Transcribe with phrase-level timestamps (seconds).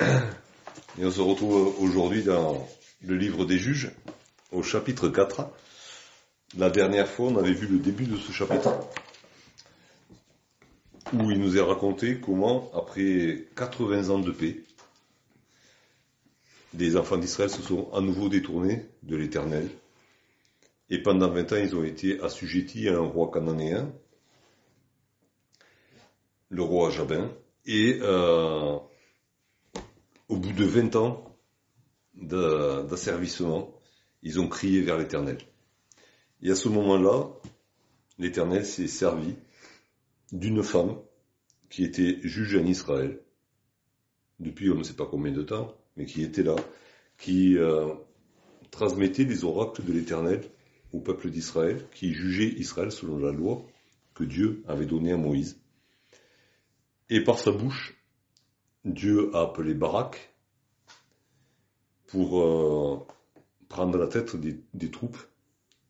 [0.00, 2.66] Et on se retrouve aujourd'hui dans
[3.02, 3.90] le livre des juges,
[4.52, 5.48] au chapitre 4.
[6.58, 8.74] La dernière fois, on avait vu le début de ce chapitre,
[11.12, 14.62] où il nous est raconté comment, après 80 ans de paix,
[16.74, 19.68] les enfants d'Israël se sont à nouveau détournés de l'Éternel.
[20.88, 23.92] Et pendant 20 ans, ils ont été assujettis à un roi cananéen,
[26.48, 27.30] le roi Jabin.
[27.66, 28.76] Et euh,
[30.30, 31.36] au bout de 20 ans
[32.14, 33.74] d'asservissement,
[34.22, 35.38] ils ont crié vers l'Éternel.
[36.40, 37.28] Et à ce moment-là,
[38.16, 39.34] l'Éternel s'est servi
[40.30, 40.98] d'une femme
[41.68, 43.20] qui était juge en Israël,
[44.38, 46.56] depuis on ne sait pas combien de temps, mais qui était là,
[47.18, 47.92] qui euh,
[48.70, 50.48] transmettait les oracles de l'Éternel
[50.92, 53.66] au peuple d'Israël, qui jugeait Israël selon la loi
[54.14, 55.60] que Dieu avait donnée à Moïse.
[57.08, 57.99] Et par sa bouche,
[58.84, 60.34] Dieu a appelé Barak
[62.06, 62.98] pour euh,
[63.68, 65.18] prendre la tête des, troupes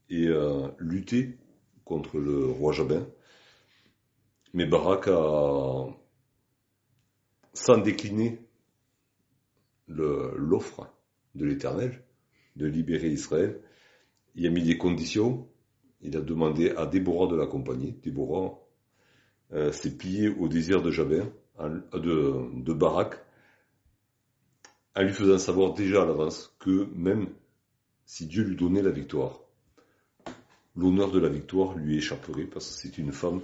[0.09, 1.39] et euh, lutter
[1.85, 3.07] contre le roi Jabin.
[4.53, 5.87] Mais Barak a,
[7.53, 8.41] sans décliner
[9.87, 10.93] l'offre
[11.35, 12.05] de l'Éternel
[12.57, 13.61] de libérer Israël,
[14.35, 15.49] il a mis des conditions,
[16.01, 17.93] il a demandé à Déborah de l'accompagner.
[18.03, 18.59] Déborah
[19.53, 21.33] euh, s'est pliée au désir de Jabin,
[21.69, 23.17] de, de Barak,
[24.97, 27.29] en lui faisant savoir déjà à l'avance que même
[28.07, 29.41] si Dieu lui donnait la victoire,
[30.77, 33.41] l'honneur de la victoire lui échapperait parce que c'est une femme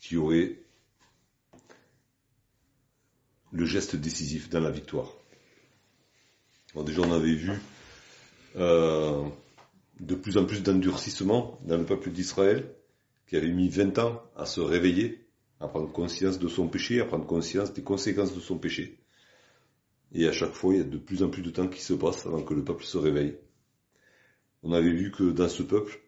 [0.00, 0.58] qui aurait
[3.52, 5.12] le geste décisif dans la victoire.
[6.84, 7.52] déjà on avait vu
[8.56, 9.24] euh,
[10.00, 12.70] de plus en plus d'endurcissement dans le peuple d'Israël,
[13.26, 15.25] qui avait mis 20 ans à se réveiller,
[15.60, 18.98] à prendre conscience de son péché, à prendre conscience des conséquences de son péché.
[20.12, 21.94] Et à chaque fois, il y a de plus en plus de temps qui se
[21.94, 23.36] passe avant que le peuple se réveille.
[24.62, 26.00] On avait vu que dans ce peuple,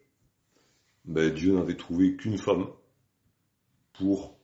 [1.05, 2.67] ben, Dieu n'avait trouvé qu'une femme
[3.93, 4.37] pour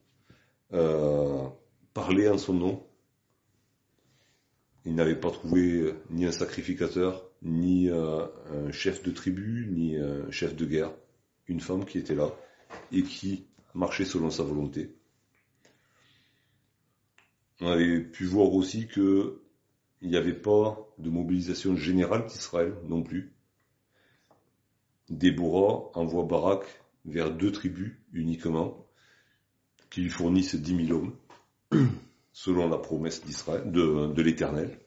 [0.73, 1.47] euh,
[1.93, 2.87] parler en son nom.
[4.85, 10.29] Il n'avait pas trouvé ni un sacrificateur, ni euh, un chef de tribu, ni un
[10.31, 10.91] chef de guerre.
[11.47, 12.31] Une femme qui était là
[12.91, 14.95] et qui marchait selon sa volonté.
[17.61, 19.41] On avait pu voir aussi que
[20.01, 23.33] il n'y avait pas de mobilisation générale d'Israël non plus.
[25.09, 26.63] Déborah envoie Barak
[27.05, 28.85] vers deux tribus uniquement,
[29.89, 31.15] qui lui fournissent dix mille hommes,
[32.33, 34.79] selon la promesse d'Israël, de, de l'Éternel.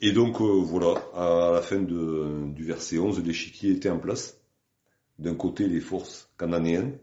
[0.00, 4.37] Et donc euh, voilà, à la fin du verset 11, l'échiquier était en place.
[5.18, 6.98] D'un côté, les forces cananéennes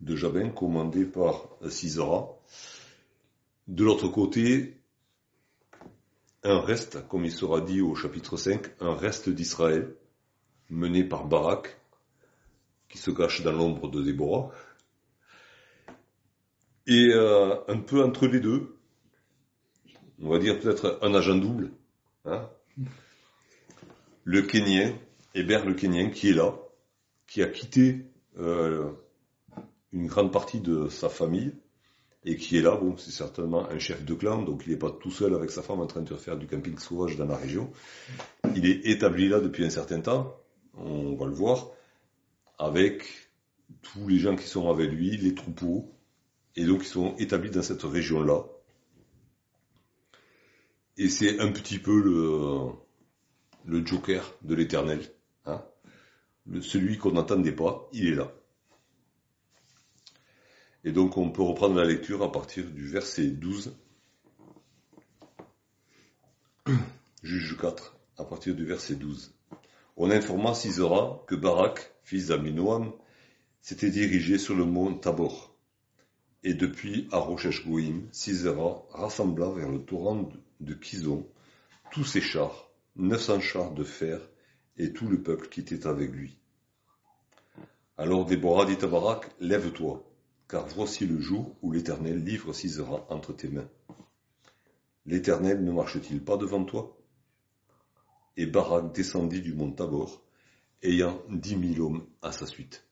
[0.00, 2.28] de Jabin, commandées par Sisera.
[3.66, 4.76] De l'autre côté,
[6.42, 9.94] un reste, comme il sera dit au chapitre 5, un reste d'Israël,
[10.70, 11.76] mené par Barak,
[12.88, 14.50] qui se cache dans l'ombre de Déborah.
[16.86, 18.76] Et euh, un peu entre les deux,
[20.22, 21.72] on va dire peut-être un agent double,
[22.24, 22.48] hein
[24.24, 24.92] le Kenyan,
[25.36, 26.58] Hébert le Kenyan, qui est là,
[27.26, 28.06] qui a quitté
[28.38, 28.90] euh,
[29.92, 31.52] une grande partie de sa famille,
[32.24, 34.90] et qui est là, bon, c'est certainement un chef de clan, donc il n'est pas
[34.90, 37.70] tout seul avec sa femme en train de faire du camping sauvage dans la région.
[38.56, 40.34] Il est établi là depuis un certain temps,
[40.74, 41.70] on va le voir,
[42.58, 43.04] avec
[43.82, 45.92] tous les gens qui sont avec lui, les troupeaux,
[46.56, 48.44] et donc ils sont établis dans cette région-là.
[50.96, 52.70] Et c'est un petit peu le,
[53.66, 55.00] le joker de l'éternel.
[56.60, 58.32] Celui qu'on n'entendait pas, il est là.
[60.84, 63.76] Et donc on peut reprendre la lecture à partir du verset 12.
[67.22, 69.34] Juge 4, à partir du verset 12.
[69.96, 72.92] On informa Sisera que Barak, fils d'Aminoam,
[73.60, 75.56] s'était dirigé sur le mont Tabor.
[76.44, 81.26] Et depuis Arochesh Goïm, Sisera rassembla vers le torrent de Kizon
[81.90, 84.20] tous ses chars, 900 chars de fer,
[84.78, 86.36] et tout le peuple qui était avec lui.
[87.98, 90.04] Alors Déborah dit à Barak, lève-toi,
[90.48, 93.68] car voici le jour où l'Éternel livre Sisera entre tes mains.
[95.06, 96.96] L'Éternel ne marche-t-il pas devant toi?
[98.36, 100.22] Et Barak descendit du mont Tabor,
[100.82, 102.84] ayant dix mille hommes à sa suite.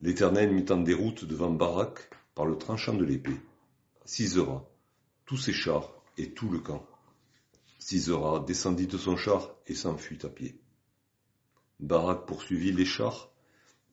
[0.00, 3.40] L'Éternel mit en déroute devant Barak par le tranchant de l'épée.
[4.04, 4.64] Sisera,
[5.26, 6.86] tous ses chars et tout le camp.
[7.78, 10.60] Sisera descendit de son char et s'enfuit à pied.
[11.80, 13.30] Barak poursuivit les chars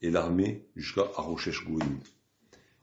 [0.01, 1.99] et l'armée jusqu'à Arochesh Goïm.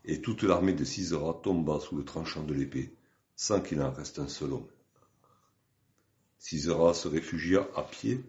[0.05, 2.95] et toute l'armée de Sisera tomba sous le tranchant de l'épée,
[3.37, 4.69] sans qu'il en reste un seul homme.
[6.39, 8.21] Sisera se réfugia à pied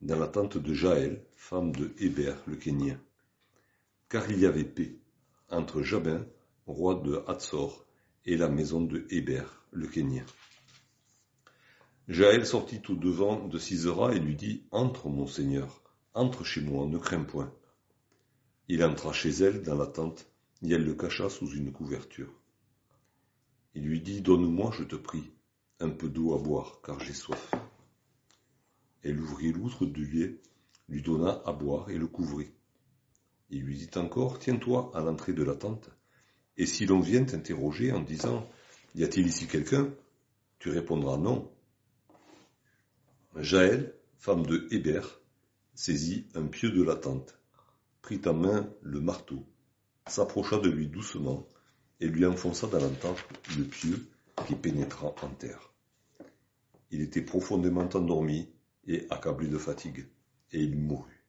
[0.00, 2.98] dans la tente de Jaël, femme de Héber le Kénien,
[4.08, 4.96] car il y avait paix
[5.50, 6.24] entre Jabin,
[6.66, 7.84] roi de Hatzor,
[8.24, 10.24] et la maison de Héber le Kénien.
[12.10, 15.80] Jaël sortit au devant de Sisera et lui dit Entre, mon seigneur,
[16.12, 17.54] entre chez moi, ne crains point.
[18.66, 20.26] Il entra chez elle dans la tente,
[20.64, 22.32] et elle le cacha sous une couverture.
[23.76, 25.30] Il lui dit Donne-moi, je te prie,
[25.78, 27.54] un peu d'eau à boire, car j'ai soif.
[29.04, 30.40] Elle ouvrit l'outre du lait,
[30.88, 32.50] lui donna à boire et le couvrit.
[33.50, 35.90] Il lui dit encore Tiens-toi à l'entrée de la tente,
[36.56, 38.50] et si l'on vient t'interroger en disant
[38.96, 39.94] Y a-t-il ici quelqu'un
[40.58, 41.48] tu répondras non.
[43.36, 45.02] Jaël, femme de Héber,
[45.74, 47.38] saisit un pieu de la tente,
[48.02, 49.46] prit en main le marteau,
[50.06, 51.46] s'approcha de lui doucement
[52.00, 52.90] et lui enfonça dans la
[53.56, 54.08] le pieu
[54.46, 55.72] qui pénétra en terre.
[56.90, 58.48] Il était profondément endormi
[58.86, 60.08] et accablé de fatigue,
[60.50, 61.24] et il mourut.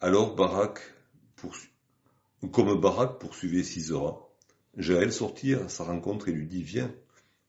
[0.00, 0.80] Alors Barak,
[2.52, 4.26] comme Barak poursuivait Sisera,
[4.76, 6.94] Jaël sortit à sa rencontre et lui dit Viens,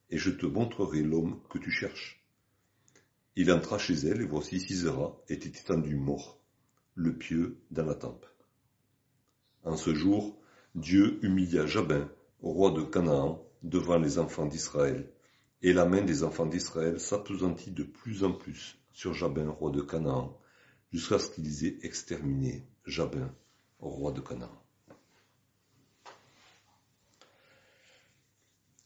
[0.10, 2.24] et je te montrerai l'homme que tu cherches.
[3.36, 6.40] Il entra chez elle, et voici Sisera était étendu mort,
[6.96, 8.26] le pieu dans la tempe.
[9.64, 10.40] En ce jour,
[10.76, 12.10] Dieu humilia Jabin,
[12.42, 15.12] roi de Canaan, devant les enfants d'Israël,
[15.62, 19.82] et la main des enfants d'Israël s'appesantit de plus en plus sur Jabin, roi de
[19.82, 20.40] Canaan,
[20.92, 23.34] jusqu'à ce qu'ils aient exterminé Jabin,
[23.80, 24.67] roi de Canaan.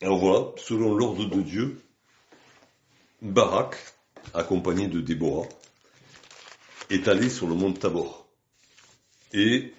[0.03, 1.79] Alors voilà, selon l'ordre de Dieu,
[3.21, 3.75] Barak,
[4.33, 5.47] accompagné de Déborah,
[6.89, 8.27] est allé sur le mont Tabor.
[9.31, 9.73] Et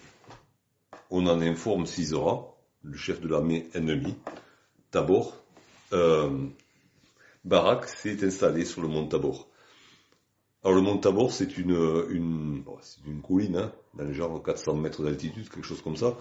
[1.10, 2.54] on en informe Sisera,
[2.84, 4.14] le chef de l'armée ennemie,
[4.92, 5.36] Tabor,
[5.92, 6.46] euh,
[7.44, 9.48] Barak s'est installé sur le mont Tabor.
[10.62, 12.62] Alors le mont Tabor, c'est une, une,
[13.08, 16.16] une colline, hein, dans les genre 400 mètres d'altitude, quelque chose comme ça,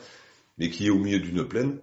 [0.57, 1.79] mais qui est au milieu d'une plaine,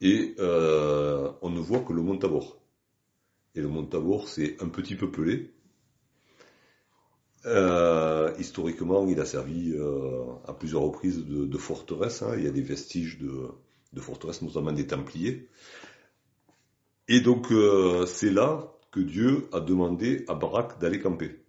[0.00, 2.58] et euh, on ne voit que le mont Tabor.
[3.54, 5.52] Et le mont Tabor, c'est un petit peu pelé.
[7.46, 12.22] Euh, historiquement, il a servi euh, à plusieurs reprises de, forteresse.
[12.22, 12.34] Hein.
[12.38, 13.48] Il y a des vestiges de,
[13.92, 15.48] de forteresse, notamment des Templiers.
[17.08, 17.48] Et donc,
[18.06, 21.44] c'est là que Dieu a demandé à Barak d'aller camper.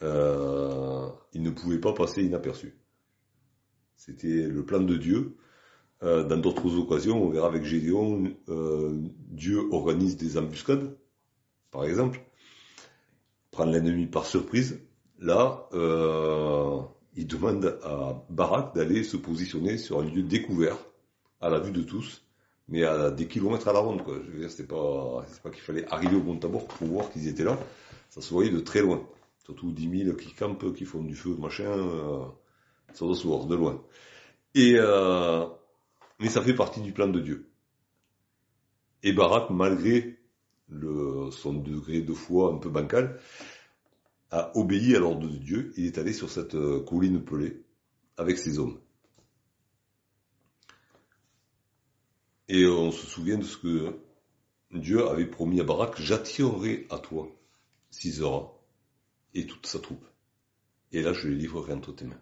[0.00, 2.74] il ne pouvait pas passer inaperçu.
[3.96, 5.36] C'était le plan de Dieu.
[6.02, 8.90] Euh, dans d'autres occasions, on verra avec Gédéon, euh,
[9.28, 10.96] Dieu organise des embuscades,
[11.70, 12.20] par exemple,
[13.50, 14.80] prendre l'ennemi par surprise.
[15.18, 16.80] Là, euh,
[17.16, 20.78] il demande à Barak d'aller se positionner sur un lieu découvert,
[21.42, 22.22] à la vue de tous,
[22.68, 24.02] mais à des kilomètres à la ronde.
[24.06, 27.28] Je veux dire, c'est pas, pas qu'il fallait arriver au Mont Tabor pour voir qu'ils
[27.28, 27.58] étaient là.
[28.08, 29.06] Ça se voyait de très loin.
[29.44, 31.76] Surtout 10 000 qui campent, qui font du feu, machin,
[32.94, 33.82] ça doit se voir de loin.
[34.54, 34.76] Et
[36.20, 37.50] mais ça fait partie du plan de Dieu.
[39.02, 40.18] Et Barak, malgré
[41.32, 43.18] son degré de foi un peu bancal,
[44.30, 45.72] a obéi à l'ordre de Dieu.
[45.76, 47.64] Il est allé sur cette euh, colline pelée
[48.16, 48.78] avec ses hommes.
[52.48, 53.96] Et on se souvient de ce que
[54.72, 57.28] Dieu avait promis à Barak, j'attirerai à toi
[57.90, 58.52] Sisera
[59.34, 60.04] et toute sa troupe.
[60.92, 62.20] Et là, je les livrerai entre tes mains.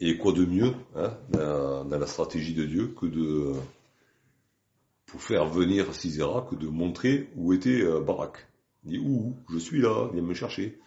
[0.00, 3.52] Et quoi de mieux hein, dans, la stratégie de Dieu que de
[5.04, 8.48] pour faire venir Sisera que de montrer où était euh, Barak.
[8.84, 10.78] Il dit où je suis là, viens me chercher.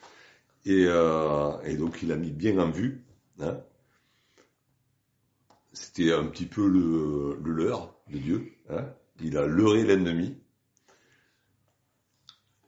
[0.65, 3.03] Et, euh, et, donc il a mis bien en vue.
[3.39, 3.59] Hein.
[5.73, 8.53] C'était un petit peu le, le leurre de Dieu.
[8.69, 8.85] Hein.
[9.21, 10.37] Il a leurré l'ennemi.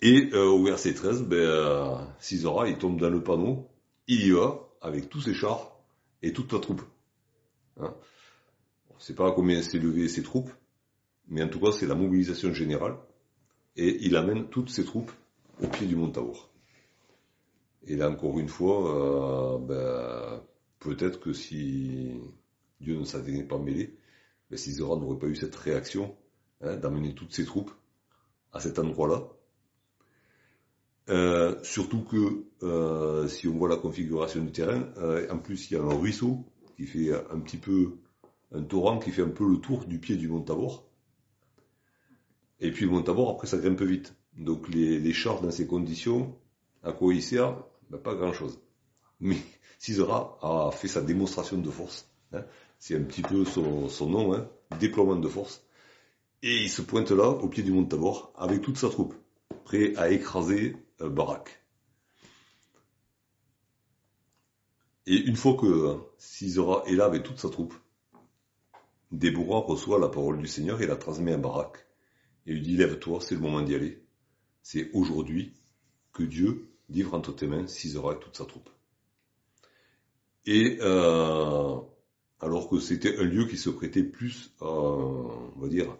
[0.02, 3.68] Et euh, au verset 13, ben, euh, Sisera, il tombe dans le panneau,
[4.08, 5.75] il y va avec tous ses chars
[6.26, 6.82] et toute la troupe.
[7.80, 7.94] Hein.
[8.90, 10.50] On ne sait pas combien s'est levé ses troupes,
[11.28, 12.98] mais en tout cas c'est la mobilisation générale,
[13.76, 15.12] et il amène toutes ses troupes
[15.62, 16.50] au pied du mont Taour.
[17.86, 20.44] Et là encore une fois, euh, ben,
[20.80, 22.20] peut-être que si
[22.82, 23.96] Dieu ne s'était pas mêlé,
[24.50, 26.16] ben, n'aurait pas eu cette réaction
[26.62, 27.72] hein, d'amener toutes ses troupes
[28.52, 29.28] à cet endroit-là,
[31.10, 35.76] euh, surtout que euh, si on voit la configuration du terrain, euh, en plus il
[35.76, 36.46] y a un ruisseau
[36.76, 37.98] qui fait un petit peu
[38.52, 40.88] un torrent qui fait un peu le tour du pied du mont Tabor.
[42.60, 44.16] Et puis le mont Tabor après ça grimpe vite.
[44.36, 46.36] Donc les, les chars dans ces conditions,
[46.84, 47.64] à quoi ils servent?
[47.90, 48.60] Ben, Pas grand chose.
[49.20, 49.38] Mais
[49.80, 52.10] Sisera a fait sa démonstration de force.
[52.34, 52.44] Hein.
[52.80, 54.48] C'est un petit peu son, nom, hein,
[54.80, 55.64] déploiement de force.
[56.42, 59.14] Et il se pointe là, au pied du mont Tabor, avec toute sa troupe,
[59.64, 61.62] prêt à écraser euh, Barak.
[65.08, 67.76] Et une fois que Sisera est là avec toute sa troupe,
[69.12, 71.86] Déborah reçoit la parole du Seigneur et la transmet à Barak.
[72.48, 74.04] Et lui dit, lève-toi, c'est le moment d'y aller.
[74.62, 75.54] C'est aujourd'hui
[76.12, 78.70] que Dieu livre entre tes mains Sisera et toute sa troupe.
[80.46, 81.78] Et euh,
[82.40, 85.98] alors que c'était un lieu qui se prêtait plus à, on dire,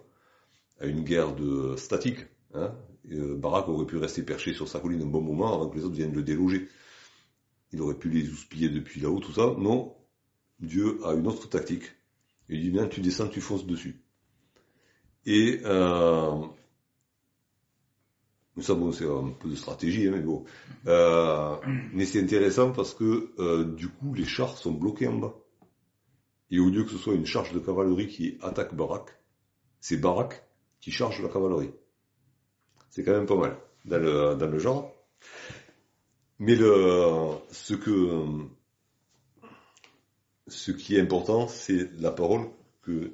[0.80, 2.20] à une guerre de statique.
[2.54, 2.74] Hein.
[3.12, 5.84] Euh, Barak aurait pu rester perché sur sa colline un bon moment avant que les
[5.84, 6.68] autres viennent le déloger.
[7.72, 9.54] Il aurait pu les houspiller depuis là-haut, tout ça.
[9.58, 9.94] Non,
[10.60, 11.84] Dieu a une autre tactique.
[12.48, 14.02] Il dit bien, tu descends, tu fonces dessus.
[15.24, 16.46] Et euh,
[18.60, 20.44] ça, bon, c'est un peu de stratégie, hein, mais bon.
[20.86, 21.56] Euh,
[21.92, 25.34] mais c'est intéressant parce que euh, du coup, les chars sont bloqués en bas.
[26.50, 29.10] Et au lieu que ce soit une charge de cavalerie qui attaque Barak,
[29.80, 30.44] c'est Barak
[30.80, 31.72] qui charge la cavalerie.
[32.96, 34.90] C'est quand même pas mal dans le, dans le genre.
[36.38, 38.24] Mais le, ce que,
[40.46, 42.48] ce qui est important, c'est la parole
[42.80, 43.12] que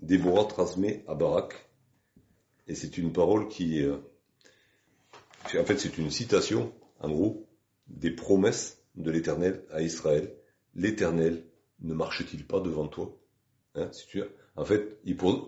[0.00, 1.54] Déborah transmet à Barak.
[2.66, 3.96] Et c'est une parole qui, euh,
[5.58, 7.48] en fait, c'est une citation, en gros,
[7.86, 10.36] des promesses de l'Éternel à Israël.
[10.74, 11.42] L'Éternel
[11.80, 13.18] ne marche-t-il pas devant toi?
[13.76, 13.90] Hein,
[14.56, 14.98] En fait,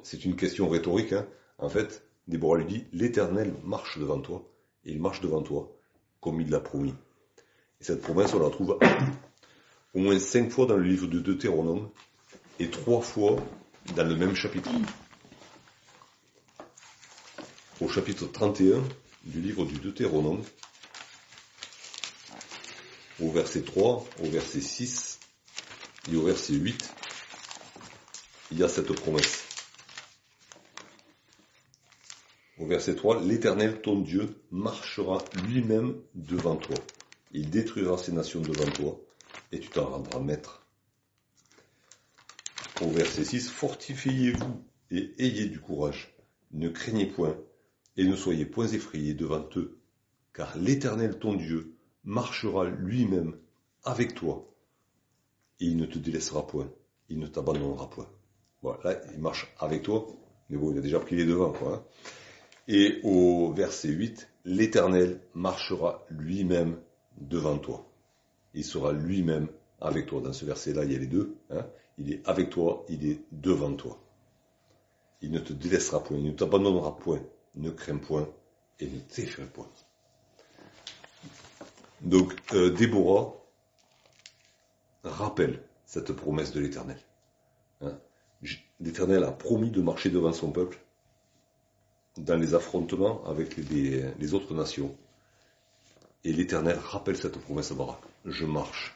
[0.05, 1.13] c'est une question rhétorique.
[1.13, 1.29] Hein.
[1.59, 4.49] En fait, Déborah lui dit, l'Éternel marche devant toi,
[4.85, 5.73] et il marche devant toi,
[6.21, 6.95] comme il l'a promis.
[7.81, 8.79] Et cette promesse, on la trouve
[9.95, 11.91] au moins cinq fois dans le livre de Deutéronome,
[12.59, 13.37] et trois fois
[13.97, 14.71] dans le même chapitre.
[17.81, 18.83] Au chapitre 31
[19.25, 20.43] du livre du Deutéronome,
[23.21, 25.21] au verset 3, au verset 6
[26.11, 26.91] et au verset 8,
[28.53, 29.42] il y a cette promesse.
[32.63, 36.77] Au verset 3, l'Éternel, ton Dieu, marchera lui-même devant toi.
[37.33, 39.01] Il détruira ces nations devant toi,
[39.51, 40.65] et tu t'en rendras maître.
[42.81, 46.15] Au verset 6, fortifiez-vous et ayez du courage.
[46.53, 47.37] Ne craignez point
[47.97, 49.81] et ne soyez point effrayés devant eux,
[50.33, 53.37] car l'Éternel ton Dieu marchera lui-même
[53.83, 54.49] avec toi,
[55.59, 56.71] et il ne te délaissera point,
[57.09, 58.09] il ne t'abandonnera point.
[58.63, 60.07] Voilà, il marche avec toi,
[60.49, 61.75] mais bon, il a déjà pris les devants, quoi.
[61.75, 61.85] Hein.
[62.69, 66.79] Et au verset 8, l'Éternel marchera lui-même
[67.19, 67.87] devant toi.
[68.55, 69.49] Il sera lui-même
[69.81, 70.21] avec toi.
[70.21, 71.37] Dans ce verset-là, il y a les deux.
[71.51, 71.67] Hein.
[71.99, 73.99] Il est avec toi, il est devant toi.
[75.21, 77.21] Il ne te délaissera point, il ne t'abandonnera point.
[77.55, 78.29] Ne crains point
[78.81, 79.69] et ne t'effraie point.
[82.01, 83.35] Donc, euh, Déborah
[85.05, 86.99] rappelle cette promesse de l'Éternel.
[87.83, 87.99] Hein.
[88.81, 90.81] L'Éternel a promis de marcher devant son peuple
[92.19, 94.95] dans les affrontements avec les, autres nations.
[96.25, 97.99] Et l'Éternel rappelle cette promesse à Barak.
[98.25, 98.95] Je marche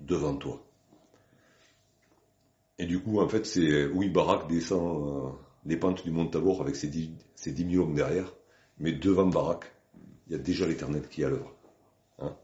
[0.00, 0.62] devant toi.
[2.78, 5.30] Et du coup, en fait, c'est oui, Barak descend euh,
[5.64, 8.32] les pentes du mont Tabor avec ses dix, ses mille hommes derrière,
[8.78, 9.64] mais devant Barak,
[10.26, 11.54] il y a déjà l'Éternel qui est à l'œuvre.
[12.18, 12.36] Hein.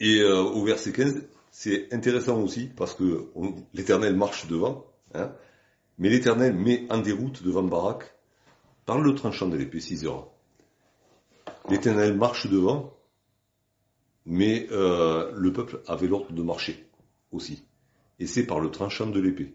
[0.00, 1.22] Et euh, au verset 15,
[1.58, 3.30] c'est intéressant aussi parce que
[3.72, 4.84] l'Éternel marche devant,
[5.14, 5.32] hein,
[5.96, 8.14] mais l'Éternel met en déroute devant Barak
[8.84, 10.28] par le tranchant de l'épée Sisera.
[11.70, 12.92] L'Éternel marche devant,
[14.26, 16.90] mais euh, le peuple avait l'ordre de marcher
[17.32, 17.64] aussi.
[18.18, 19.54] Et c'est par le tranchant de l'épée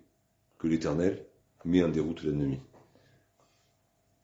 [0.57, 1.23] que l'Éternel
[1.65, 2.59] met en déroute l'ennemi.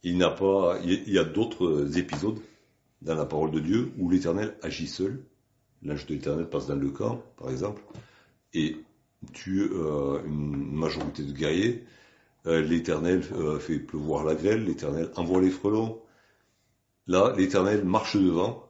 [0.01, 2.39] Il n'a pas, il y a d'autres épisodes
[3.03, 5.23] dans la parole de Dieu où l'Éternel agit seul
[5.83, 7.81] l'âge de l'Éternel passe dans le camp, par exemple,
[8.53, 8.77] et
[9.33, 11.85] tue euh, une majorité de guerriers.
[12.45, 16.01] Euh, L'Éternel euh, fait pleuvoir la grêle, l'Éternel envoie les frelons.
[17.07, 18.69] Là, l'Éternel marche devant,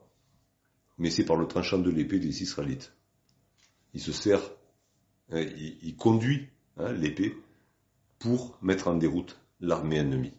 [0.98, 2.94] mais c'est par le tranchant de l'épée des Israélites.
[3.94, 4.42] Il se sert,
[5.32, 7.36] hein, il, conduit hein, l'épée
[8.20, 10.34] pour mettre en déroute l'armée ennemie.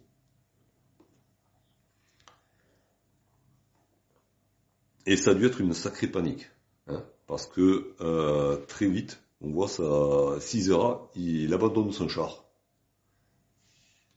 [5.05, 6.49] Et ça a dû être une sacrée panique.
[6.89, 12.45] Hein, parce que euh, très vite, on voit ça, Cisera, il abandonne son char.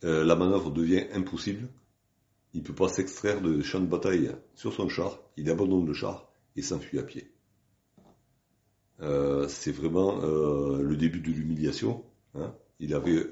[0.04, 1.68] Euh, la manœuvre devient impossible.
[2.54, 5.20] Il ne peut pas s'extraire de champ de bataille sur son char.
[5.36, 7.32] Il abandonne le char et s'enfuit à pied.
[9.00, 12.04] Euh, c'est vraiment le début de l'humiliation.
[12.34, 12.54] Hein.
[12.80, 13.26] Il avait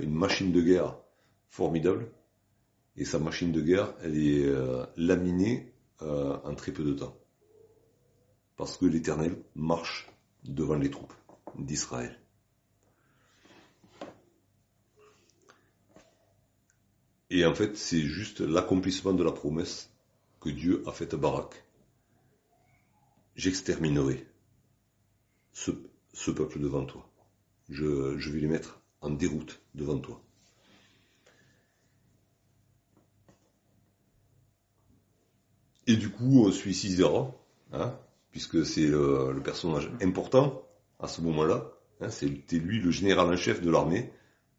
[0.00, 0.96] une machine de guerre
[1.48, 2.10] formidable
[2.96, 5.72] et sa machine de guerre, elle est euh, laminée
[6.02, 7.16] euh, en très peu de temps.
[8.62, 10.08] Parce que l'Éternel marche
[10.44, 11.14] devant les troupes
[11.58, 12.16] d'Israël.
[17.28, 19.90] Et en fait, c'est juste l'accomplissement de la promesse
[20.40, 21.64] que Dieu a faite à Barak.
[23.34, 24.28] J'exterminerai
[25.52, 25.72] ce,
[26.30, 27.10] peuple devant toi.
[27.68, 30.22] Je, vais les mettre en déroute devant toi.
[35.88, 37.34] Et du coup, suit Sisera,
[37.72, 37.98] hein,
[38.32, 40.62] puisque c'est le, personnage important
[40.98, 41.70] à ce moment-là.
[42.00, 44.10] Hein, C'était lui le général en chef de l'armée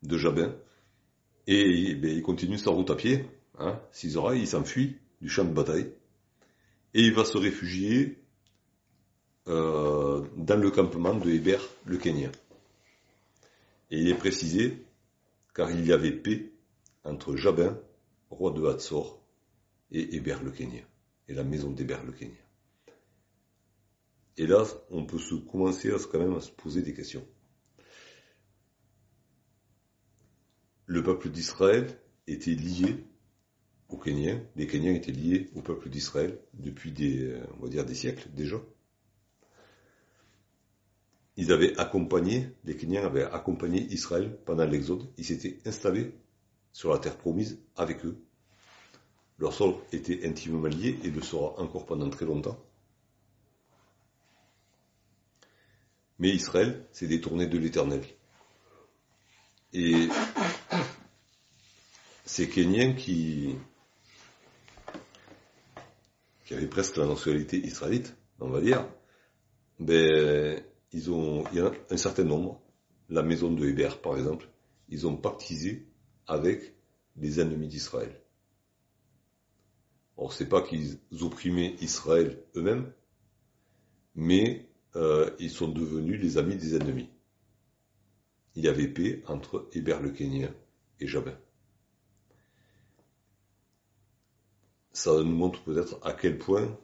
[0.04, 0.56] de Jabin.
[1.48, 3.26] Et ben, il continue sa route à pied.
[3.60, 5.92] Hein, Sisera, il s'enfuit du champ de bataille.
[6.94, 8.20] Et il va se réfugier
[9.48, 12.30] euh, dans le campement de Héber, le Kenya.
[13.92, 14.86] Et il est précisé,
[15.54, 16.52] car il y avait paix
[17.04, 17.78] entre Jabin,
[18.30, 19.20] roi de Hatzor,
[19.92, 20.82] et Héber le Kenya
[21.28, 22.34] et la maison d'Héber le Kenya.
[24.38, 27.26] Et là, on peut se commencer quand même à se poser des questions.
[30.86, 31.88] Le peuple d'Israël
[32.28, 33.06] était lié
[33.90, 37.96] aux Kenyans, les Kenyans étaient liés au peuple d'Israël depuis des, on va dire des
[37.96, 38.58] siècles déjà.
[41.36, 46.12] Ils avaient accompagné, les Kenyans avaient accompagné Israël pendant l'exode, ils s'étaient installés
[46.72, 48.18] sur la terre promise avec eux
[49.44, 52.58] leur sol était intimement lié et le sera encore pendant très longtemps.
[56.20, 58.04] Mais Israël s'est détourné de l'éternel.
[59.74, 60.08] Et
[62.26, 63.56] ces Kenyans qui,
[66.46, 68.88] qui avaient presque la nationalité israélite, on va dire,
[69.80, 72.62] ben, ils ont, il y a un certain nombre,
[73.10, 74.48] la maison de Hébert par exemple,
[74.90, 75.88] ils ont pactisé
[76.28, 76.76] avec
[77.16, 78.22] les ennemis d'Israël.
[80.18, 82.92] Alors c'est pas qu'ils opprimaient Israël eux-mêmes,
[84.16, 87.10] mais euh, ils sont devenus les amis des ennemis.
[88.56, 90.54] Il y avait paix entre Héber le Kénien
[91.00, 91.38] et Jabin.
[94.92, 96.78] Ça nous montre peut-être à quel point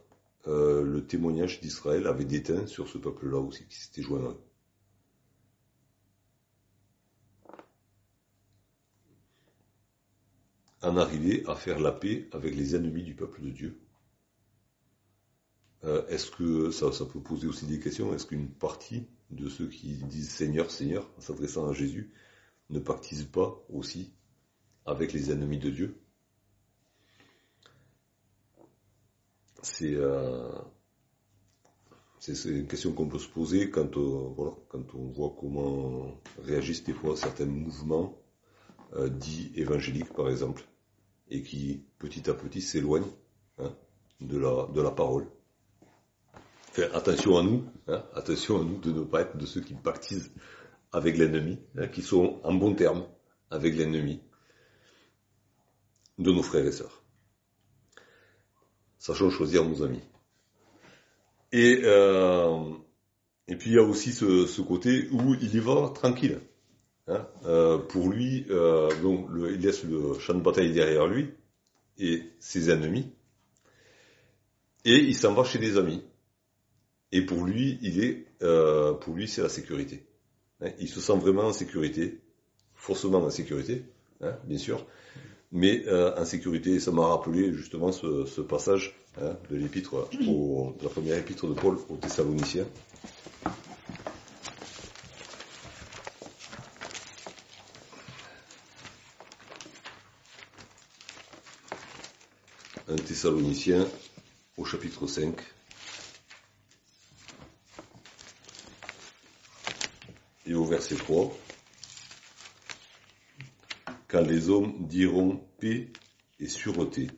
[0.48, 4.40] euh, le témoignage d'Israël avait déteint sur ce peuple-là aussi qui s'était joint à eux.
[10.82, 13.78] en arriver à faire la paix avec les ennemis du peuple de Dieu
[15.84, 18.14] euh, Est-ce que ça, peut poser aussi des questions?
[18.14, 22.12] Est-ce qu'une partie de ceux qui disent Seigneur, Seigneur, en s'adressant à Jésus,
[22.70, 24.12] ne pactisent pas aussi
[24.86, 26.00] avec les ennemis de Dieu?
[29.82, 30.50] Euh,
[32.18, 36.92] C'est une question qu'on peut se poser quand, euh, quand on voit comment réagissent des
[36.92, 38.16] fois certains mouvements
[39.08, 40.64] dits évangéliques, par exemple
[41.30, 43.06] et qui petit à petit s'éloigne
[43.58, 43.72] hein,
[44.20, 44.36] de
[44.80, 45.26] la parole.
[46.72, 49.74] Faire attention à nous, hein, attention à nous de ne pas être de ceux qui
[49.74, 50.30] pactisent
[50.92, 53.04] avec l'ennemi, hein, qui sont en bon terme
[53.50, 54.20] avec l'ennemi
[56.18, 57.02] de nos frères et sœurs.
[58.98, 60.02] Sachons choisir nos amis.
[61.52, 62.72] Et, euh,
[63.48, 66.40] et puis il y a aussi ce, côté où il y va tranquille.
[67.08, 71.32] Hein, euh, pour lui, euh, donc, il laisse le champ de bataille derrière lui
[71.98, 73.12] et ses ennemis,
[74.84, 76.04] et il s'en va chez des amis.
[77.12, 80.04] Et pour lui, il est, euh, pour lui, c'est la sécurité.
[80.60, 82.20] Hein, il se sent vraiment en sécurité,
[82.74, 83.84] forcément en sécurité,
[84.20, 84.86] hein, bien sûr,
[85.52, 86.78] mais en sécurité.
[86.78, 91.96] Ça m'a rappelé justement ce, passage de l'épître, de la première épître de Paul aux
[91.96, 92.66] Thessaloniciens.
[102.90, 103.86] 1 Thessaloniciens
[104.56, 105.36] au chapitre 5.
[110.46, 111.36] Et au verset 3.
[114.06, 115.88] Quand les hommes diront paix
[116.38, 117.08] et sûreté,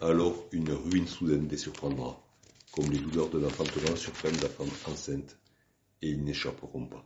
[0.00, 2.22] alors une ruine soudaine les surprendra,
[2.70, 5.36] comme les douleurs de l'enfantement surprennent la femme enceinte,
[6.00, 7.04] et ils n'échapperont pas.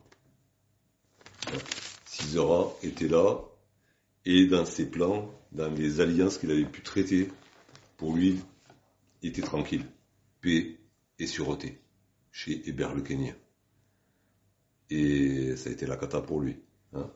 [2.04, 3.40] Sisera était là,
[4.26, 7.28] et dans ses plans, dans les alliances qu'il avait pu traiter
[7.96, 8.38] pour lui,
[9.22, 9.86] était tranquille,
[10.42, 10.76] paix
[11.18, 11.78] et sûreté,
[12.32, 13.34] chez Hébert le Kenya.
[14.90, 16.58] Et ça a été la cata pour lui.
[16.94, 17.08] Hein.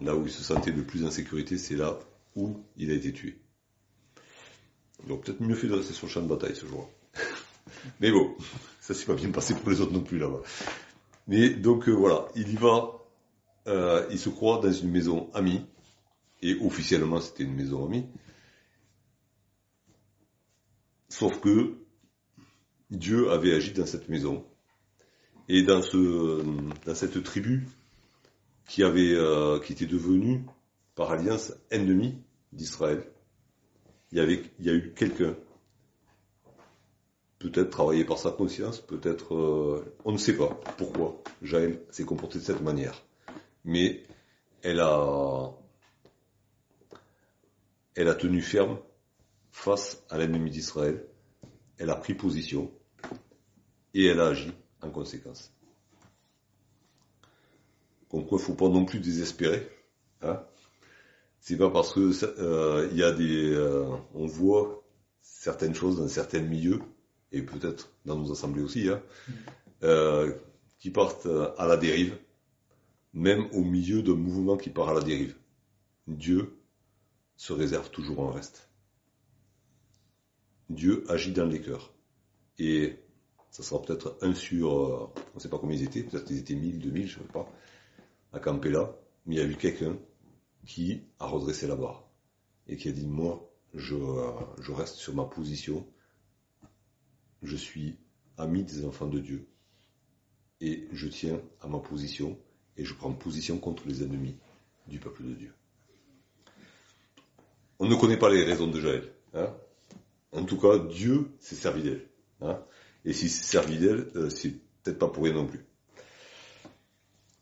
[0.00, 1.98] Là où il se sentait le plus en sécurité, c'est là
[2.34, 3.38] où il a été tué.
[5.04, 6.88] Il aurait peut-être mieux fait de rester sur le champ de bataille ce jour.
[8.00, 8.34] Mais bon,
[8.80, 10.42] ça s'est pas bien passé pour les autres non plus là-bas.
[11.26, 12.92] Mais donc euh, voilà, il y va,
[13.66, 15.66] euh, il se croit dans une maison amie,
[16.40, 18.06] et officiellement c'était une maison amie,
[21.18, 21.78] Sauf que
[22.90, 24.44] Dieu avait agi dans cette maison.
[25.48, 26.42] Et dans, ce,
[26.84, 27.66] dans cette tribu
[28.66, 30.44] qui, avait, euh, qui était devenue,
[30.94, 32.18] par alliance, ennemie
[32.52, 33.04] d'Israël,
[34.10, 35.36] il y, avait, il y a eu quelqu'un,
[37.38, 42.38] peut-être travaillé par sa conscience, peut-être, euh, on ne sait pas pourquoi Jaël s'est comporté
[42.38, 43.04] de cette manière.
[43.64, 44.02] Mais
[44.62, 45.52] elle a,
[47.94, 48.78] elle a tenu ferme
[49.52, 51.06] face à l'ennemi d'Israël,
[51.78, 52.70] elle a pris position
[53.94, 54.52] et elle a agi
[54.86, 55.52] en conséquence.
[58.12, 59.68] Donc il ne faut pas non plus désespérer.
[60.22, 60.42] Hein
[61.46, 64.82] c'est pas parce que euh, y a des, euh, on voit
[65.22, 66.80] certaines choses dans certains milieux
[67.30, 69.00] et peut-être dans nos assemblées aussi, hein,
[69.84, 70.34] euh,
[70.80, 72.18] qui partent à la dérive,
[73.12, 75.36] même au milieu d'un mouvement qui part à la dérive.
[76.08, 76.58] Dieu
[77.36, 78.68] se réserve toujours un reste.
[80.68, 81.92] Dieu agit dans les cœurs.
[82.58, 82.98] Et
[83.56, 86.36] ça sera peut-être un sur, euh, on ne sait pas combien ils étaient, peut-être qu'ils
[86.36, 87.50] étaient 1000, 2000, je ne sais pas,
[88.34, 89.96] à camper là, mais il y a eu quelqu'un
[90.66, 92.06] qui a redressé la barre
[92.66, 95.86] et qui a dit, moi, je, euh, je reste sur ma position,
[97.40, 97.96] je suis
[98.36, 99.48] ami des enfants de Dieu
[100.60, 102.38] et je tiens à ma position
[102.76, 104.36] et je prends position contre les ennemis
[104.86, 105.54] du peuple de Dieu.
[107.78, 109.10] On ne connaît pas les raisons de Jaël.
[109.32, 109.50] Hein
[110.32, 112.06] en tout cas, Dieu s'est servi d'elle.
[112.42, 112.62] Hein
[113.06, 114.50] et s'il s'est servi d'elle, euh, c'est
[114.82, 115.64] peut-être pas pour rien non plus.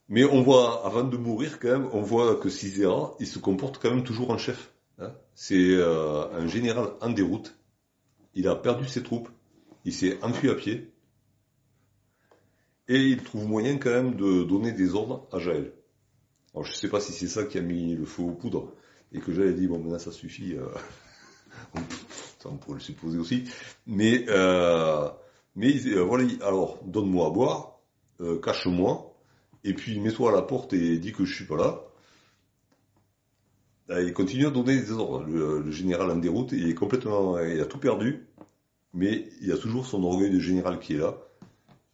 [0.09, 3.79] Mais on voit, avant de mourir quand même, on voit que Sisera, il se comporte
[3.81, 4.73] quand même toujours en chef.
[4.99, 7.59] Hein c'est euh, un général en déroute.
[8.35, 9.31] Il a perdu ses troupes.
[9.87, 10.93] Il s'est enfui à pied.
[12.87, 15.73] Et il trouve moyen quand même de donner des ordres à Jaël.
[16.53, 18.73] Alors je ne sais pas si c'est ça qui a mis le feu aux poudres
[19.13, 20.67] et que j'avais dit bon maintenant ça suffit, euh,
[22.45, 23.45] on pourrait le supposer aussi,
[23.87, 25.09] mais euh,
[25.57, 27.79] mais euh, voilà, alors donne-moi à boire,
[28.21, 29.15] euh, cache-moi,
[29.63, 31.81] et puis mets-toi à la porte et dis que je suis pas là.
[33.91, 35.25] Il continue à donner des ordres.
[35.25, 38.27] Le, général en déroute, il est complètement, il a tout perdu,
[38.95, 41.19] mais il a toujours son orgueil de général qui est là,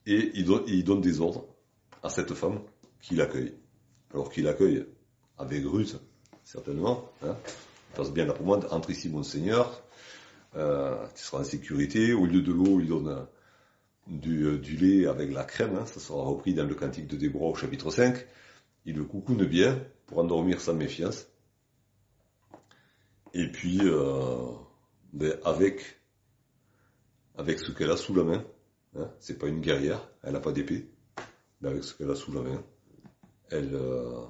[0.07, 1.47] et il, il donne des ordres
[2.03, 2.61] à cette femme
[3.01, 3.55] qui l'accueille.
[4.15, 4.87] Alors qu'il l'accueille
[5.39, 5.99] avec ruse,
[6.45, 7.11] certainement.
[7.25, 7.37] Hein.
[7.95, 9.83] Passe bien la pommade, entre ici, monseigneur.
[10.57, 12.13] Euh, tu seras en sécurité.
[12.13, 13.27] Au lieu de l'eau, il donne
[14.11, 15.77] du, euh, du, lait avec la crème.
[15.77, 15.87] Hein.
[15.87, 18.27] Ça sera repris dans le cantique de Déborah au chapitre 5.
[18.85, 21.27] Il le coucoune bien pour endormir sa méfiance.
[23.33, 24.53] Et puis, euh,
[25.13, 26.01] ben avec,
[27.37, 28.45] avec ce qu'elle a sous la main,
[28.97, 30.91] hein, c'est pas une guerrière, elle n'a pas d'épée,
[31.61, 32.65] mais avec ce qu'elle a sous la main,
[33.51, 34.25] elle, euh,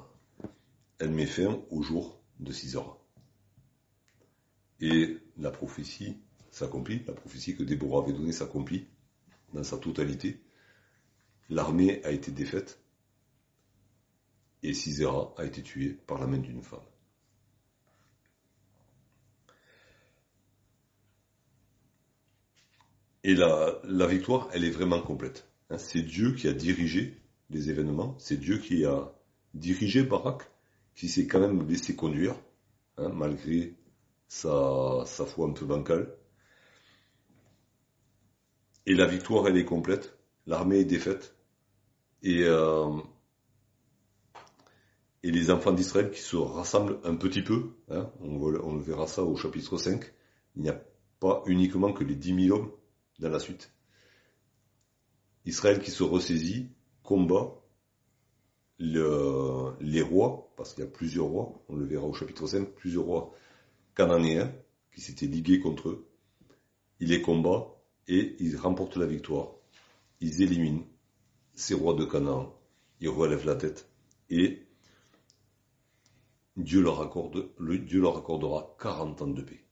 [0.99, 2.99] elle met fin au jour de Sisera.
[4.81, 6.19] Et la prophétie
[6.51, 8.87] s'accomplit, la prophétie que Déborah avait donnée s'accomplit
[9.53, 10.41] dans sa totalité.
[11.49, 12.81] L'armée a été défaite
[14.63, 16.81] et Sisera a été tué par la main d'une femme.
[23.23, 25.47] Et la, victoire, elle est vraiment complète.
[25.69, 27.19] Hein, c'est Dieu qui a dirigé
[27.51, 29.13] les événements, c'est Dieu qui a
[29.55, 30.49] dirigé Barak,
[30.95, 32.35] qui s'est quand même laissé conduire,
[32.97, 33.75] hein, malgré
[34.29, 36.15] sa, sa foi un peu bancale.
[38.87, 40.17] Et la victoire, elle est complète.
[40.47, 41.37] L'armée est défaite.
[42.23, 42.91] Et, euh,
[45.23, 49.37] les enfants d'Israël qui se rassemblent un petit peu, hein, on, on, verra ça au
[49.37, 50.05] chapitre 5,
[50.57, 50.83] il n'y a
[51.19, 52.73] pas uniquement que les 10 000 hommes
[53.19, 53.73] dans la suite.
[55.45, 56.71] Israël qui se ressaisit,
[57.03, 57.55] combat,
[58.79, 62.71] le, les rois, parce qu'il y a plusieurs rois, on le verra au chapitre 5,
[62.71, 63.35] plusieurs rois
[63.95, 64.53] cananéens
[64.95, 66.09] qui s'étaient ligués contre eux.
[66.99, 69.49] Ils les combattent et ils remportent la victoire.
[70.21, 70.87] Ils éliminent
[71.55, 72.55] ces rois de Canaan.
[73.01, 73.89] Ils relèvent la tête
[74.29, 74.63] et
[76.57, 77.11] Dieu leur,
[77.59, 79.65] Dieu leur accordera 40 ans de paix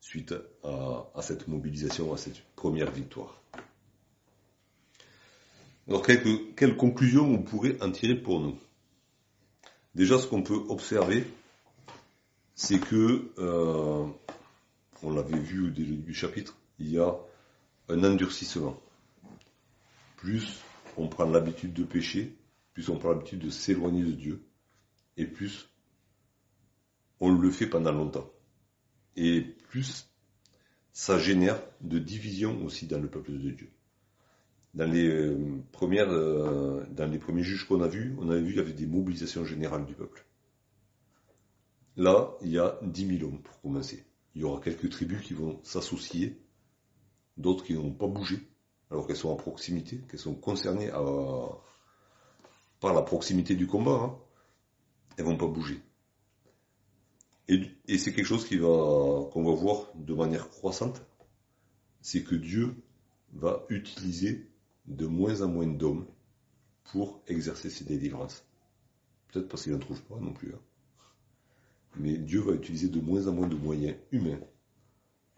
[0.00, 3.42] suite à, cette mobilisation, à cette première victoire.
[5.86, 8.58] Alors, quelles conclusions on pourrait en tirer pour nous?
[9.94, 11.24] Déjà, ce qu'on peut observer,
[12.54, 14.06] c'est que, euh,
[15.02, 17.14] on l'avait vu au début du chapitre, il y a
[17.88, 18.80] un endurcissement.
[20.16, 20.60] Plus
[20.96, 22.36] on prend l'habitude de pécher,
[22.72, 24.42] plus on prend l'habitude de s'éloigner de Dieu,
[25.16, 25.68] et plus
[27.20, 28.30] on le fait pendant longtemps.
[29.16, 30.08] Et plus
[30.92, 33.70] ça génère de division aussi dans le peuple de Dieu
[34.74, 38.48] dans les euh, premières, euh, dans les premiers juges qu'on a vus, on avait vu
[38.48, 40.24] qu'il y avait des mobilisations générales du peuple.
[41.96, 44.04] Là, il y a 10 000 hommes pour commencer.
[44.34, 46.40] Il y aura quelques tribus qui vont s'associer
[47.38, 48.40] d'autres qui n'ont pas bougé,
[48.90, 50.90] alors qu'elles sont à proximité, qu'elles sont concernées
[52.80, 54.18] par la proximité du combat, hein.
[55.16, 55.80] elles vont pas bouger.
[57.48, 61.02] Et, c'est quelque chose qu'on va voir de manière croissante,
[62.02, 62.76] c'est que Dieu
[63.32, 64.50] va utiliser
[64.86, 66.06] de moins en moins d'hommes
[66.84, 68.44] pour exercer ses délivrances.
[69.28, 70.54] Peut-être parce qu'il n'en trouve pas non plus.
[70.54, 70.60] Hein.
[71.96, 74.40] Mais Dieu va utiliser de moins en moins de moyens humains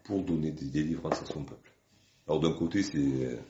[0.04, 1.69] pour donner des délivrances à son peuple.
[2.30, 3.40] Alors d'un côté, c'est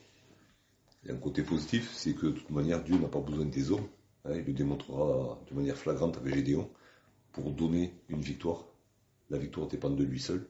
[1.07, 3.87] un côté positif, c'est que de toute manière, Dieu n'a pas besoin des hommes.
[4.25, 6.67] Hein, il le démontrera de manière flagrante avec Gédéon
[7.33, 8.65] pour donner une victoire.
[9.29, 10.49] La victoire dépend de lui seul.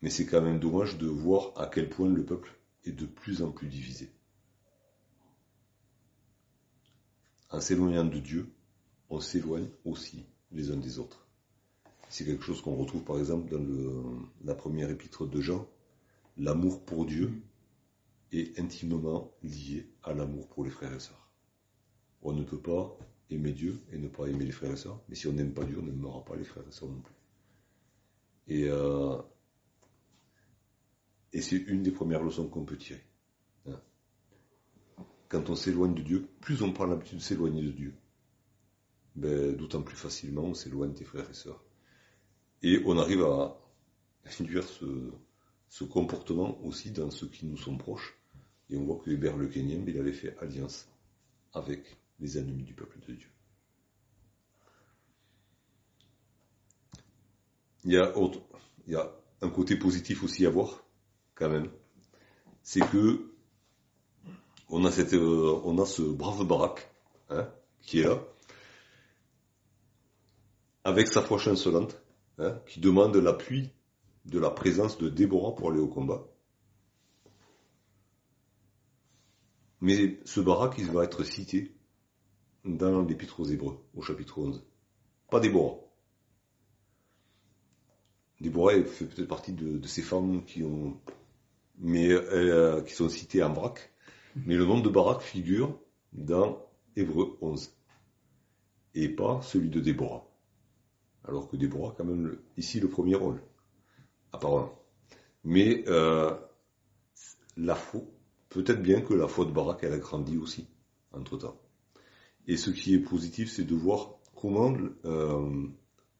[0.00, 2.50] Mais c'est quand même dommage de voir à quel point le peuple
[2.86, 4.10] est de plus en plus divisé.
[7.50, 8.48] En s'éloignant de Dieu,
[9.10, 11.26] on s'éloigne aussi les uns des autres.
[12.08, 15.68] C'est quelque chose qu'on retrouve par exemple dans la première épître de Jean.
[16.38, 17.42] L'amour pour Dieu
[18.32, 21.30] est intimement lié à l'amour pour les frères et sœurs.
[22.22, 22.98] On ne peut pas
[23.30, 25.64] aimer Dieu et ne pas aimer les frères et sœurs, mais si on n'aime pas
[25.64, 27.14] Dieu, on n'aimera pas les frères et sœurs non plus.
[28.48, 29.16] Et, euh,
[31.32, 33.02] et c'est une des premières leçons qu'on peut tirer.
[33.66, 33.80] Hein.
[35.28, 37.94] Quand on s'éloigne de Dieu, plus on prend l'habitude de s'éloigner de Dieu,
[39.14, 41.64] ben, d'autant plus facilement on s'éloigne des frères et sœurs.
[42.62, 43.58] Et on arrive à
[44.40, 45.10] induire ce,
[45.68, 48.16] ce comportement aussi dans ceux qui nous sont proches.
[48.70, 50.88] Et on voit que Hébert le Kenyan, il avait fait alliance
[51.52, 53.28] avec les ennemis du peuple de Dieu.
[57.84, 58.12] Il y a,
[58.86, 60.82] il y a un côté positif aussi à voir,
[61.34, 61.70] quand même.
[62.62, 63.32] C'est que
[64.68, 66.90] on a, cette, euh, on a ce brave Barak
[67.30, 67.48] hein,
[67.80, 68.20] qui est là,
[70.82, 71.96] avec sa foi chancelante,
[72.38, 73.70] hein, qui demande l'appui
[74.26, 76.26] de la présence de Déborah pour aller au combat.
[79.80, 81.76] Mais ce Barak, il va être cité
[82.64, 84.66] dans l'Épître aux Hébreux, au chapitre 11.
[85.30, 85.78] Pas Déborah.
[88.40, 90.42] Déborah fait peut-être partie de, ces femmes
[91.84, 93.92] euh, qui sont citées en Barak.
[94.44, 95.78] Mais le nom de Barak figure
[96.12, 97.72] dans Hébreux 11.
[98.94, 100.26] Et pas celui de Déborah.
[101.24, 103.40] Alors que Déborah quand même ici le premier rôle.
[104.36, 104.78] Apparemment.
[105.44, 106.34] Mais euh,
[107.56, 108.02] la foi,
[108.50, 110.66] peut-être bien que la foi de Barak, elle a grandi aussi,
[111.12, 111.58] entre temps.
[112.46, 115.66] Et ce qui est positif, c'est de voir comment euh,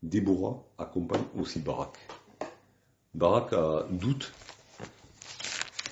[0.02, 1.98] Déborah accompagne aussi Barak.
[3.14, 4.32] Barak a doute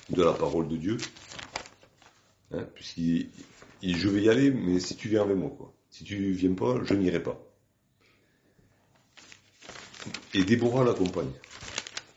[0.09, 0.97] de la parole de Dieu,
[2.51, 3.29] hein, puisqu'il
[3.83, 5.73] je vais y aller, mais si tu viens avec moi, quoi.
[5.91, 7.39] Si tu viens pas, je n'irai pas.
[10.33, 11.31] Et Déborah l'accompagne.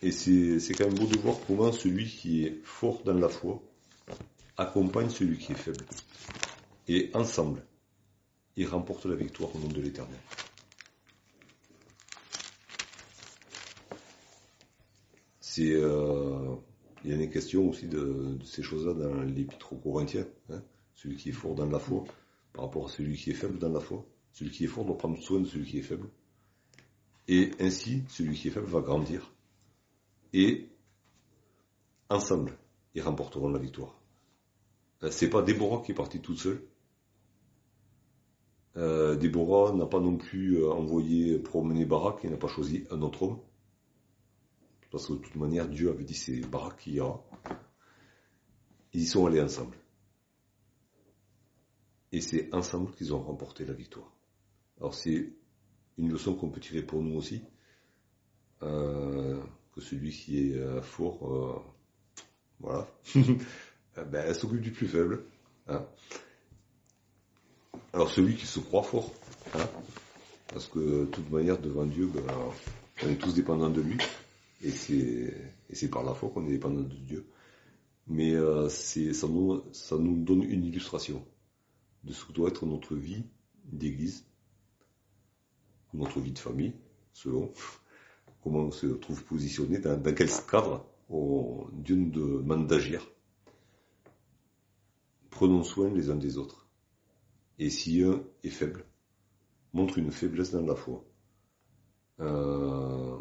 [0.01, 3.61] Et c'est quand même beau de voir comment celui qui est fort dans la foi
[4.57, 5.85] accompagne celui qui est faible.
[6.87, 7.63] Et ensemble,
[8.57, 10.19] il remporte la victoire au nom de l'Éternel.
[15.41, 16.55] C'est, euh,
[17.05, 20.27] il y a une question aussi de, ces choses-là dans l'Épître aux Corinthiens.
[20.51, 20.63] Hein.
[20.95, 22.05] celui qui est fort dans la foi
[22.53, 24.05] par rapport à celui qui est faible dans la foi.
[24.33, 26.09] Celui qui est fort doit prendre soin de celui qui est faible.
[27.27, 29.33] Et ainsi, celui qui est faible va grandir.
[30.33, 30.69] Et
[32.11, 32.59] ensemble,
[32.95, 33.99] ils remporteront la victoire.
[35.03, 36.63] Euh, c'est pas Déborah qui est partie toute seule.
[38.77, 43.03] Euh, Déborah n'a pas non plus euh, envoyé promener Barak, il n'a pas choisi un
[43.03, 43.41] autre homme.
[44.91, 47.23] Parce que de toute manière, Dieu avait dit c'est Barak qui ira.
[48.93, 49.77] Ils y sont allés ensemble.
[52.11, 54.11] Et c'est ensemble qu'ils ont remporté la victoire.
[54.79, 55.33] Alors c'est
[55.99, 57.43] une leçon qu'on peut tirer pour nous aussi.
[59.81, 61.65] Celui qui est fort,
[62.61, 62.89] voilà,
[64.11, 65.25] ben, s'occupe du plus faible.
[65.69, 65.85] Hein.
[67.93, 69.13] Alors celui qui se croit fort,
[69.55, 69.69] hein,
[70.49, 72.23] parce que de toute manière devant Dieu, ben,
[73.05, 73.99] on est tous dépendants de lui,
[74.63, 77.27] et c'est par la foi qu'on est dépendant de Dieu.
[78.09, 81.25] Mais euh, ça, nous, ça nous donne une illustration
[82.05, 83.25] de ce que doit être notre vie
[83.65, 84.25] d'église,
[85.93, 86.73] notre vie de famille,
[87.13, 87.53] selon
[88.49, 90.87] comment on se trouve positionné, dans, dans quel cadre
[91.73, 93.07] Dieu nous demande d'agir.
[95.31, 96.67] Prenons soin les uns des autres.
[97.59, 98.85] Et si un est faible,
[99.75, 101.05] montre une faiblesse dans la foi.
[102.21, 103.19] Euh,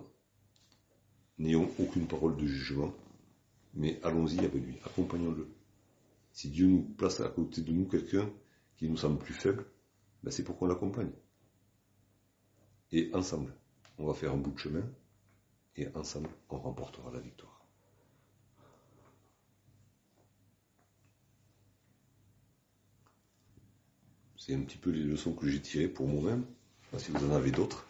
[1.37, 2.93] n'ayons aucune parole de jugement,
[3.73, 5.47] mais allons-y avec lui, accompagnons-le.
[6.31, 8.29] Si Dieu nous place à côté de nous quelqu'un
[8.77, 9.65] qui nous semble plus faible,
[10.23, 11.11] ben c'est pour qu'on l'accompagne.
[12.91, 13.53] Et ensemble,
[13.97, 14.83] on va faire un bout de chemin,
[15.77, 17.65] et ensemble, on remportera la victoire.
[24.37, 26.45] C'est un petit peu les leçons que j'ai tirées pour moi-même.
[26.97, 27.85] Si vous en avez d'autres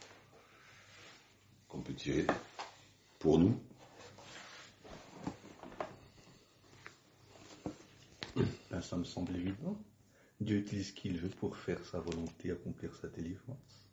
[1.68, 2.26] qu'on peut tirer
[3.20, 3.60] pour nous.
[8.72, 9.78] Ben, ça me semble évident.
[10.40, 13.88] Dieu utilise ce qu'il veut pour faire sa volonté, accomplir sa délivrance.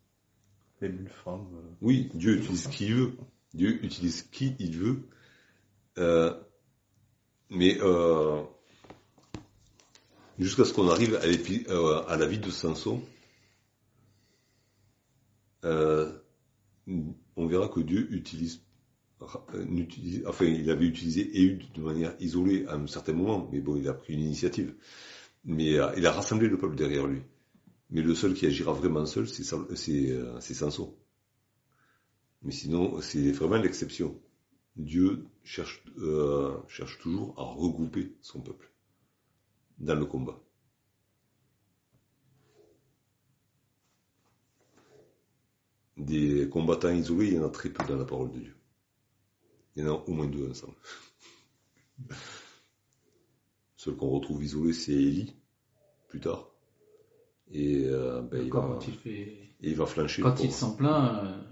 [0.81, 1.47] Même une femme.
[1.55, 3.17] Euh, oui, Dieu utilise ce qu'il veut.
[3.55, 5.09] Dieu utilise qui il veut.
[5.99, 6.35] Euh,
[7.51, 8.43] mais euh,
[10.39, 13.01] jusqu'à ce qu'on arrive à, euh, la vie de Samson,
[15.63, 18.61] on verra que Dieu utilise,
[19.21, 23.89] enfin, il avait utilisé Éhud de manière isolée à un certain moment, mais bon, il
[23.89, 24.75] a pris une initiative.
[25.45, 27.23] Mais il a rassemblé le peuple derrière lui.
[27.91, 30.95] Mais le seul qui agira vraiment seul, c'est Samson.
[32.45, 34.21] Mais sinon, c'est vraiment l'exception.
[34.77, 38.71] Dieu cherche, euh, cherche toujours à regrouper son peuple
[39.79, 40.39] dans le combat.
[45.97, 48.57] Des combattants isolés, il y en a très peu dans la parole de Dieu.
[49.77, 50.77] Il y en a au moins deux ensemble.
[53.77, 55.35] Seul qu'on retrouve isolé, c'est Élie,
[56.09, 56.51] plus tard.
[57.51, 59.21] Et euh, ben, il, va, quand il fait.
[59.21, 60.23] et il va flancher.
[60.23, 61.43] Quand il s'en plaint, euh,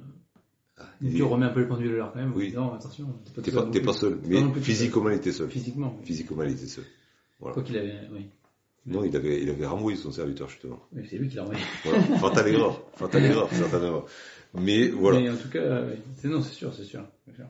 [0.82, 2.48] Ah, il Dieu est- remet un peu le pendule à l'heure quand même Oui.
[2.48, 3.06] disant attention,
[3.42, 5.48] t'es pas, seul non pas mais non physiquement il était seul.
[5.50, 5.94] Physiquement.
[5.98, 6.06] oui.
[6.06, 6.84] Physiquement il était seul.
[7.40, 7.54] Voilà.
[7.54, 8.00] Quoi qu'il avait.
[8.12, 8.26] Oui.
[8.84, 10.80] Non, il avait, il avait renvoyé son serviteur justement.
[10.92, 11.60] Oui, c'est lui qui l'a envoyé.
[11.84, 12.00] Voilà.
[12.18, 14.04] Fatale erreur, fatale erreur, certainement.
[14.54, 15.20] Mais voilà.
[15.20, 15.94] Mais en tout cas, oui.
[16.16, 17.06] c'est non, c'est sûr, c'est sûr.
[17.26, 17.46] c'est sûr.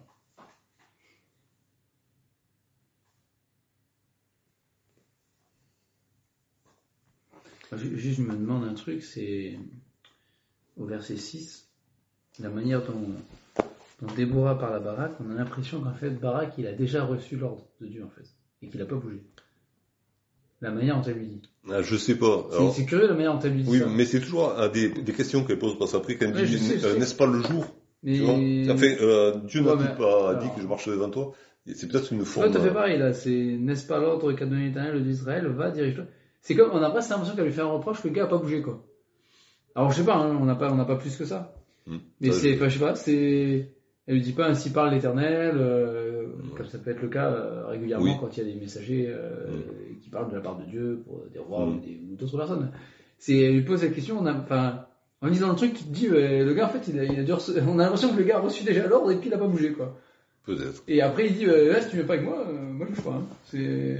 [7.77, 9.59] Juste, je me demande un truc, c'est
[10.77, 11.71] au verset 6,
[12.40, 13.64] la manière dont,
[14.07, 17.37] dont Déborah parle à Barak, on a l'impression qu'en fait, Barak, il a déjà reçu
[17.37, 18.27] l'ordre de Dieu, en fait,
[18.62, 19.23] et qu'il n'a pas bougé.
[20.61, 21.42] La manière dont elle lui dit.
[21.71, 22.47] Ah, je sais pas.
[22.51, 23.87] C'est- Alors, C'est curieux la manière dont elle lui dit oui, ça.
[23.87, 26.97] mais c'est toujours ah, des, des questions qu'elle pose parce après quand elle dit euh,
[26.99, 27.66] n'est-ce pas le jour?
[28.05, 28.35] Mais- tu vois?
[28.75, 31.33] Enfin, euh, Dieu n'a Ouais, dit mais- pas alors- dit que je marcherai devant toi.
[31.75, 32.51] C'est peut-être une Toi, forme.
[32.53, 33.12] t'as fait euh, pareil, là.
[33.12, 36.05] C'est, n'est-ce pas l'ordre qu'a donné l'éternel, d'Israël, va, dirige-toi.
[36.40, 38.27] C'est comme, on a presque l'impression qu'elle lui fait un reproche que le gars a
[38.29, 38.85] pas bougé, quoi.
[39.77, 41.55] Alors, je sais pas, hein, on n'a pas, on n'a pas plus que ça.
[41.87, 41.97] Hmm.
[42.21, 43.68] Mais c'est, je- enfin, je sais pas, c'est,
[44.07, 47.66] elle lui dit pas ainsi parle l'éternel, euh, comme ça peut être le cas euh,
[47.66, 48.12] régulièrement Oui.
[48.21, 49.47] quand il y a des messagers euh,
[50.03, 51.81] qui parlent de la part de Dieu pour des rois Mm.
[52.12, 52.71] ou, d'autres personnes.
[53.18, 54.87] C'est, elle lui pose la question, on a, enfin,
[55.21, 57.21] en lisant le truc, tu te dis, euh, le gars, en fait, il a, il
[57.21, 59.29] a dû rece- on a l'impression que le gars a reçu déjà l'ordre et puis
[59.29, 59.97] il a pas bougé, quoi.
[60.45, 60.83] Peut-être.
[60.88, 62.95] Et après, il dit, euh, là, si tu viens pas avec moi, euh, moi je
[62.97, 63.12] bouge pas.
[63.12, 63.27] hein.
[63.45, 63.99] C'est.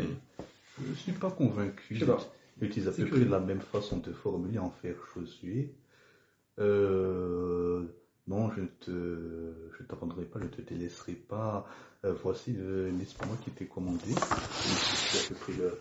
[0.89, 1.95] Je suis pas convaincu.
[1.95, 2.19] Je sais pas.
[2.61, 5.71] Il utilise à C'est peu près la même façon de formuler en faire Josué.
[6.59, 7.87] Euh,
[8.27, 8.91] non, je ne te,
[9.79, 11.67] je rendrai pas, je te délaisserai pas.
[12.05, 14.15] Euh, voici, le- n'est-ce pas moi qui t'ai commandé.
[15.11, 15.79] C'est à peu près le-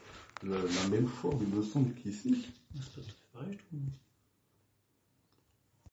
[0.51, 2.47] la même forme, il me semble qu'ici.
[2.79, 3.01] C'est
[3.33, 3.79] pareil, je trouve.